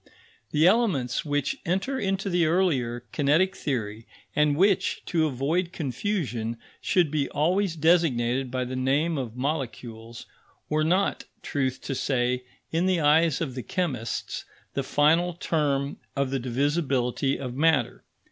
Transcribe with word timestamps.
The 0.49 0.65
elements 0.65 1.23
which 1.23 1.57
enter 1.63 1.99
into 1.99 2.27
the 2.27 2.47
earlier 2.47 3.01
kinetic 3.11 3.55
theory, 3.55 4.07
and 4.35 4.57
which, 4.57 5.05
to 5.05 5.27
avoid 5.27 5.71
confusion, 5.71 6.57
should 6.81 7.11
be 7.11 7.29
always 7.29 7.75
designated 7.75 8.49
by 8.49 8.65
the 8.65 8.75
name 8.75 9.19
of 9.19 9.35
molecules, 9.37 10.25
were 10.69 10.83
not, 10.83 11.25
truth 11.43 11.81
to 11.83 11.93
say, 11.93 12.45
in 12.71 12.87
the 12.87 12.99
eyes 12.99 13.41
of 13.41 13.53
the 13.53 13.61
chemists, 13.61 14.43
the 14.73 14.81
final 14.81 15.35
term 15.35 15.97
of 16.15 16.31
the 16.31 16.39
divisibility 16.39 17.37
of 17.37 17.53
matter. 17.53 18.03